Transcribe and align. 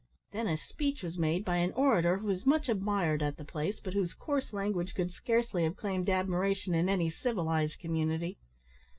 Then 0.31 0.47
a 0.47 0.57
speech 0.57 1.03
was 1.03 1.19
made 1.19 1.45
by 1.45 1.57
an 1.57 1.73
orator 1.73 2.17
who 2.17 2.25
was 2.25 2.43
much 2.43 2.69
admired 2.69 3.21
at 3.21 3.37
the 3.37 3.45
place, 3.45 3.79
but 3.79 3.93
whose 3.93 4.15
coarse 4.15 4.51
language 4.51 4.95
would 4.97 5.11
scarcely 5.11 5.63
have 5.63 5.75
claimed 5.75 6.09
admiration 6.09 6.73
in 6.73 6.89
any 6.89 7.11
civilised 7.11 7.77
community. 7.77 8.39